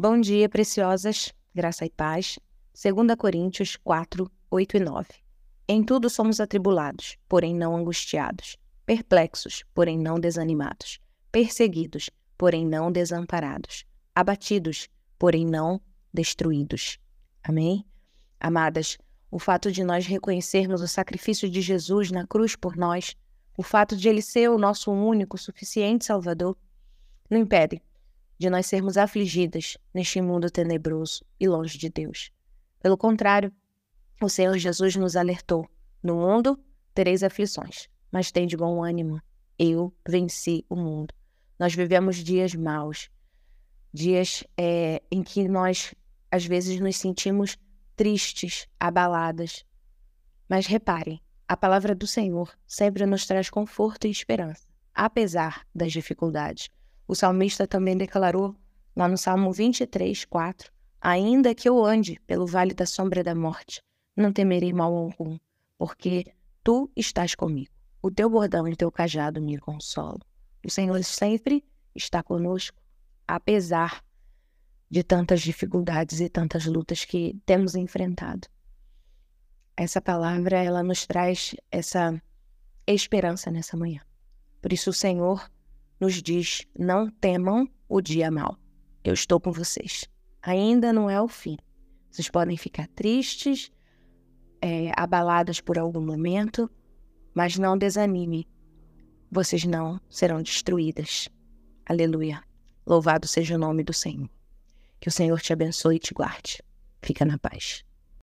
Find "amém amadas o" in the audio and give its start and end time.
17.42-19.40